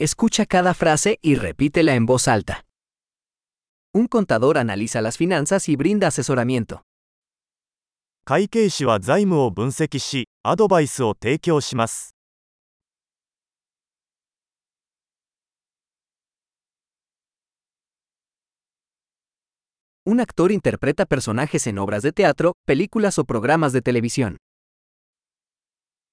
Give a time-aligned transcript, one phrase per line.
[0.00, 2.64] Escucha cada frase y repítela en voz alta.
[3.92, 6.84] Un contador analiza las finanzas y brinda asesoramiento.
[8.24, 12.14] 会計士は財務を分析し、アドバイスを提供します。
[20.06, 24.36] Un actor interpreta personajes en obras de teatro, películas o programas de televisión.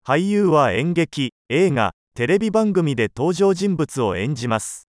[0.04, 4.88] 俳優は演劇、映画、 テレビ番組で登場人物を演じます。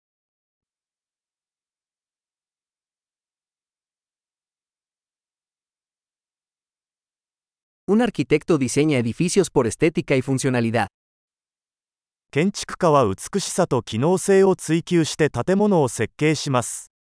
[12.30, 16.92] 建築家は美しさと機能性を追求して建物を設計します。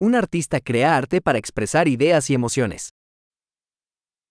[0.00, 2.90] Un artista crea arte para expresar ideas y emociones.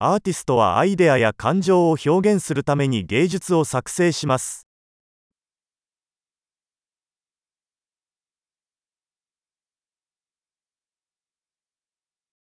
[0.01, 4.67] アーティストはアイデアや感情を表現するために芸術を作成します。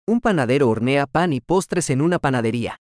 [0.07, 2.77] Un panadero hornea pan y postres en una panadería.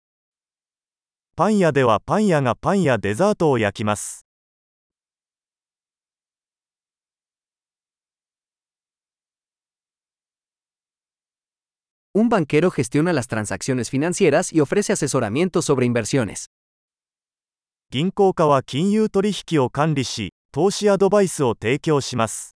[1.38, 4.26] パン屋ではパン屋がパンやデザートを焼きます。
[12.20, 16.50] Un banquero gestiona las transacciones financieras y ofrece asesoramiento sobre inversiones.
[17.92, 22.56] 銀行家は金融取引を管理し、投資アドバイスを提供します。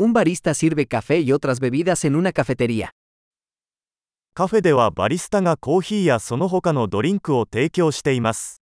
[0.00, 2.90] Un barista sirve café y otras bebidas en una cafetería.
[4.34, 8.62] カフェではバリスタがコーヒーやその他のドリンクを提供しています。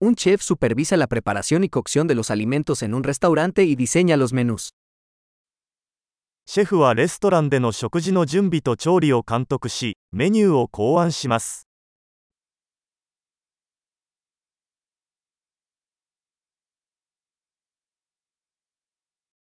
[0.00, 4.16] Un chef supervisa la preparación y cocción de los alimentos en un restaurante y diseña
[4.16, 4.72] los menús.
[6.44, 11.68] シェフはレストランでの食事の準備と調理を監督し、メニューを考案します。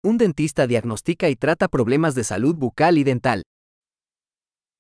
[0.03, 3.43] Un dentista diagnostica y trata problemas de salud bucal y dental.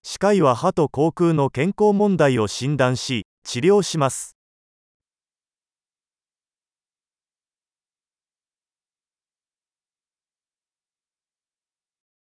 [0.03, 4.34] 歯科医は歯と口腔の健康問題を診断し、治療します。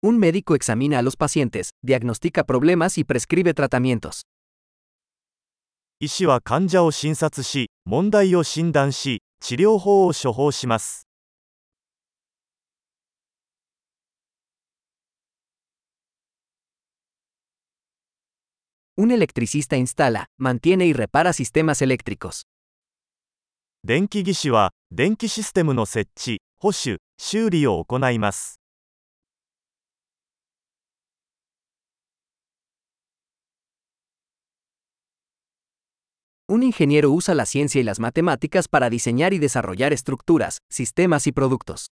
[0.04, 4.24] Un médico examina a los pacientes, diagnostica problemas y prescribe tratamientos.
[6.00, 11.08] 医師は患者を診察し、問題を診断し、治療法を処方します。
[18.96, 22.44] Un electricista instala, mantiene y repara sistemas eléctricos.
[23.84, 28.60] 電気技師は、電気システムの設置、保守、修理を行います。
[36.52, 41.32] Un ingeniero usa la ciencia y las matemáticas para diseñar y desarrollar estructuras, sistemas y
[41.32, 41.88] productos.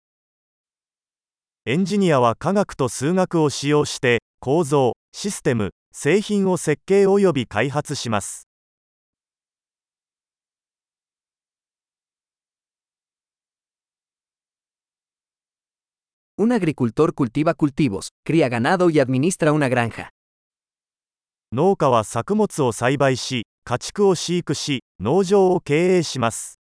[1.66, 8.48] エンジニアは科学と数学を使用して、構造、システム、製品を設計及び開発します。
[16.38, 20.08] Un agricultor cultiva cultivos, cría ganado y administra una granja.
[21.52, 26.59] 農家は作物を栽培し、 家畜を飼育し、農場を経営します。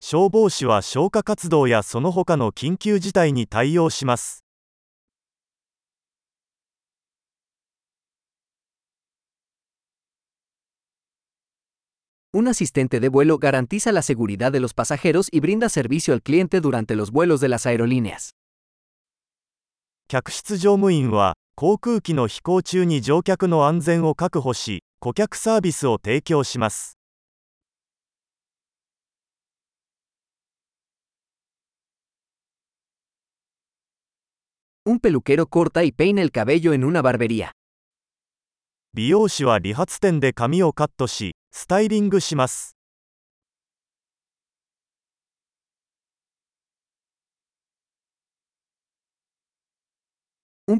[0.00, 4.47] 消防士は消火活動やその他の緊急事態に対応します。
[12.33, 16.95] Un asistente de vuelo garantiza la seguridad de los pasajeros y brinda servicio al cliente durante
[16.95, 18.33] los vuelos de las aerolíneas.
[20.09, 26.97] 客室乗務員は、航空機の飛行中に乗客の安全を確保し、顧客サービスを提供します。
[34.85, 37.53] Un peluquero corta y peina el cabello en una barbería.
[38.94, 42.74] 美容師は理髪店で髪をカットし、スタイリングします。
[50.66, 50.72] E.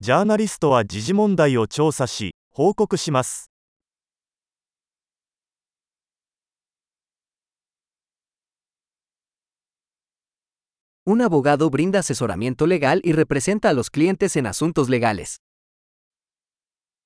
[0.00, 3.49] ジャーナリストは時事問題を調査し、報告します。
[11.07, 15.37] Un abogado brinda asesoramiento legal y representa a los clientes en asuntos legales.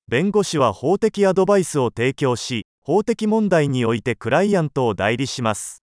[0.08, 5.84] 弁護士は法的アドバイスを提供し、法的問題においてクライアントを代理します。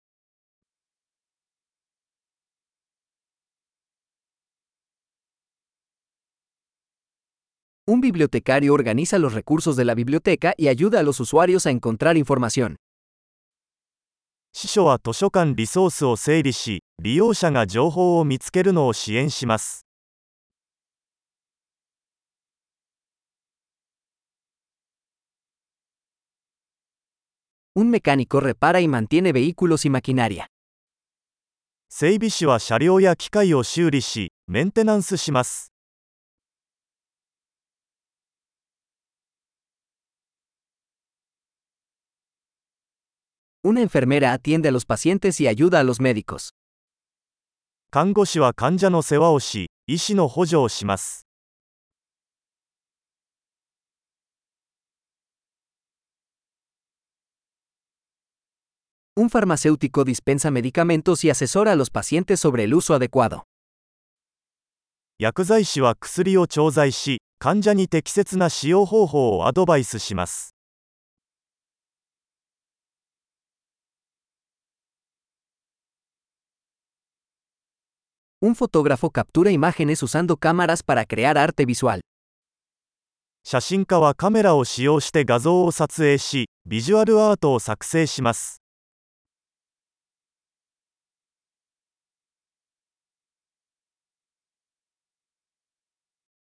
[7.87, 12.17] Un bibliotecario organiza los recursos de la biblioteca y ayuda a los usuarios a encontrar
[12.17, 12.77] información.
[14.52, 19.86] 司書は図書館リソースを整理し、利用者が情報を見つけるのを支援します。
[31.88, 35.72] 整備士は車両や機械を修理し、メンテナンスします。
[43.65, 46.51] Una enfermera atiende a los pacientes y ayuda a los médicos.
[47.91, 51.27] 看護師は患者の世話をし、医師の補助をします。
[59.17, 63.45] Un farmacéutico dispensa medicamentos y asesora a los pacientes sobre el uso adecuado.
[65.19, 70.55] 薬剤師は薬を調剤し、患者に適切な使用方法をアドバイスします。
[78.42, 82.00] Un fotógrafo captura imágenes usando cámaras para crear arte visual.
[83.44, 88.62] 写真家はカメラを使用して画像を撮影し、ビジュアルアートを作成します。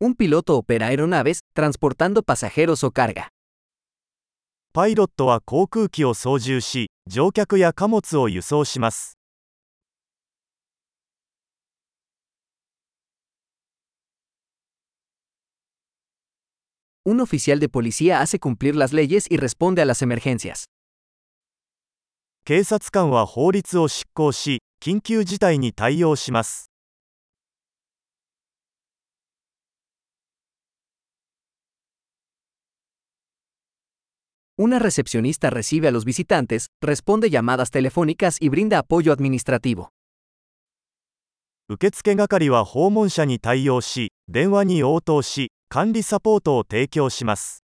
[0.00, 3.26] Un piloto opera aeronaves, transportando pasajeros o carga.
[4.72, 9.19] パイロットは航空機を操縦し、乗客や貨物を輸送します。
[17.05, 20.65] Un oficial de policía hace cumplir las leyes y responde a las emergencias.
[22.45, 26.69] 警察官は法律を執行し、緊急事態に対応します。
[34.57, 39.89] Una recepcionista recibe a los visitantes, responde llamadas telefónicas y brinda apoyo administrativo.
[41.67, 47.62] 受付係は訪問者に対応し、電話に応答し、 管理サポートを提供します。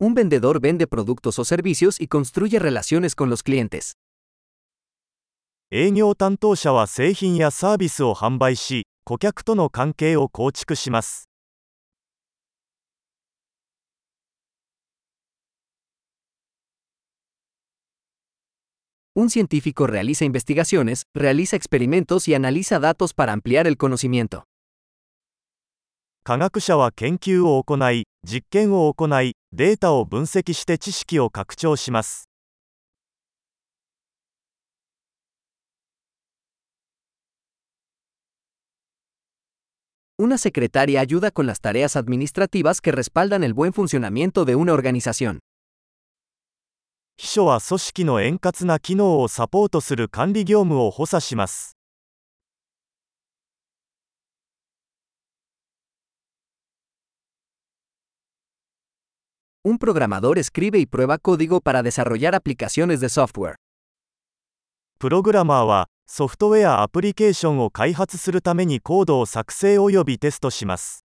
[0.00, 3.92] Un vendedor vende productos o servicios y construye relaciones con los clientes.
[5.70, 11.27] 営業担当者は製品やサービスを販売し、顧客との関係を構築します。
[19.17, 24.45] Un científico realiza investigaciones, realiza experimentos y analiza datos para ampliar el conocimiento.
[26.23, 32.27] 科学者は研究を行い、実験を行い、データを分析して知識を拡張します。
[40.17, 45.39] Una secretaria ayuda con las tareas administrativas que respaldan el buen funcionamiento de una organización.
[47.20, 51.76] 秘書は組織の円滑な機能をサポートする管理業務を補佐します。
[59.64, 63.56] Un programador escribe y prueba código para desarrollar aplicaciones de software.
[65.00, 71.07] プログラマーは、ソフトウェアアプリケーションを開発するためにコードを作成及びテストします。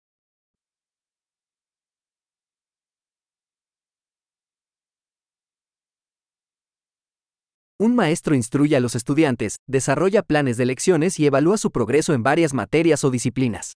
[7.83, 12.25] Un maestro instruye a los estudiantes, desarrolla planes de lecciones y evalúa su progreso en
[12.25, 13.75] varias materias o disciplinas.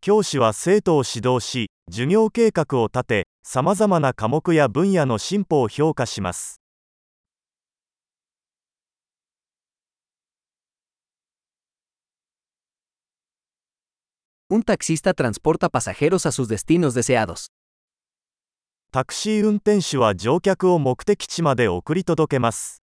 [0.00, 6.60] 教師は生徒を指導し、授業計画を立て、さまざまな科目や分野の進歩を評価します。
[14.48, 17.48] Un taxista transporta pasajeros a sus destinos deseados.
[18.95, 22.81] タクシー運転手は乗客を目的地まで送り届けます。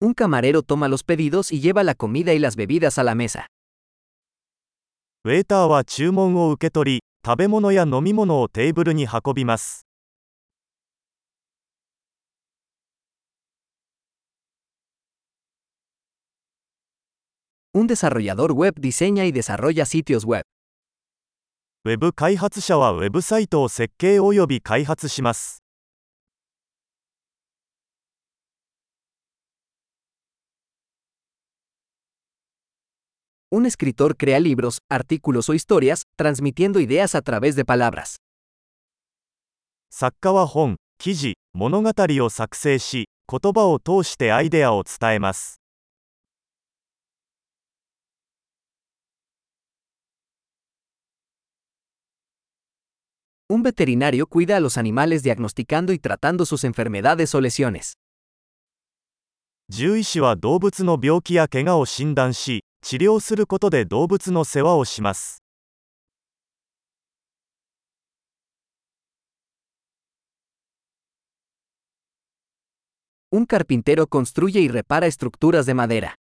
[0.00, 3.46] Un camarero toma los pedidos y lleva la comida y las bebidas a la mesa.
[5.24, 9.87] ウェーターは注文を受け取り、食べ物や飲み物をテーブルに運びます。
[17.74, 20.42] Un desarrollador web diseña y desarrolla sitios web.
[21.84, 25.62] ウェブ開発者はウェブサイトを設計および開発します
[33.50, 38.16] Un escritor crea libros, artículos o historias, transmitiendo ideas a través de palabras.
[39.90, 45.57] 作家は本記事物語を作成し言葉を通してアイデアを伝えます
[53.49, 57.93] Un veterinario cuida a los animales diagnosticando y tratando sus enfermedades o lesiones.
[59.69, 65.41] 獣医師は動物の病気や怪我を診断し治療することで動物の世話をします
[73.31, 76.15] Un carpintero construye y repara estructuras de madera.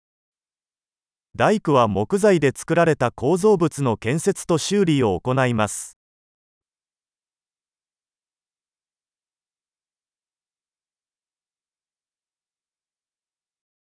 [1.35, 5.97] 大工は木材で作られた構造物の建設と修理を行います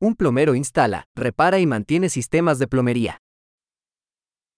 [0.01, 3.21] Un plomero instala, repara y mantiene sistemas de plomería.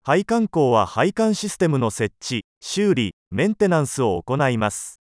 [0.02, 5.00] 配管工は配管システムの設置修理メンテナンスを行います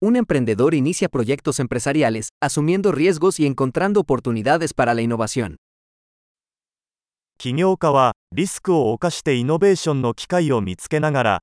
[0.00, 5.58] Un emprendedor inicia proyectos empresariales, asumiendo riesgos y encontrando oportunidades para la innovación.
[7.36, 11.42] 起業家はリスクを冒してイノベーションの機会を見つけながら